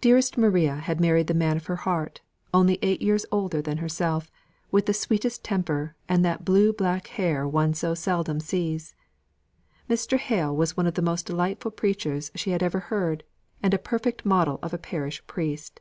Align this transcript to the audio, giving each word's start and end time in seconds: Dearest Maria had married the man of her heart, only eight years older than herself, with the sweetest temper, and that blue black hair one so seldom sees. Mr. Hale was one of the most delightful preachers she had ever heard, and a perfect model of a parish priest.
Dearest 0.00 0.38
Maria 0.38 0.76
had 0.76 1.02
married 1.02 1.26
the 1.26 1.34
man 1.34 1.58
of 1.58 1.66
her 1.66 1.76
heart, 1.84 2.22
only 2.54 2.78
eight 2.80 3.02
years 3.02 3.26
older 3.30 3.60
than 3.60 3.76
herself, 3.76 4.30
with 4.70 4.86
the 4.86 4.94
sweetest 4.94 5.44
temper, 5.44 5.94
and 6.08 6.24
that 6.24 6.46
blue 6.46 6.72
black 6.72 7.08
hair 7.08 7.46
one 7.46 7.74
so 7.74 7.92
seldom 7.92 8.40
sees. 8.40 8.94
Mr. 9.86 10.16
Hale 10.16 10.56
was 10.56 10.78
one 10.78 10.86
of 10.86 10.94
the 10.94 11.02
most 11.02 11.26
delightful 11.26 11.72
preachers 11.72 12.30
she 12.34 12.52
had 12.52 12.62
ever 12.62 12.80
heard, 12.80 13.22
and 13.62 13.74
a 13.74 13.78
perfect 13.78 14.24
model 14.24 14.58
of 14.62 14.72
a 14.72 14.78
parish 14.78 15.22
priest. 15.26 15.80